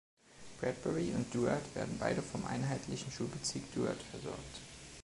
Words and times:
Bradbury 0.59 1.11
und 1.13 1.31
Duarte 1.31 1.75
werden 1.75 1.95
beide 1.99 2.23
vom 2.23 2.43
einheitlichen 2.47 3.11
Schulbezirk 3.11 3.71
Duarte 3.75 4.03
versorgt. 4.09 4.57